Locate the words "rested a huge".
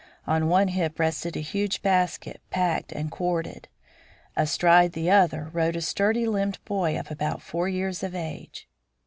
0.99-1.83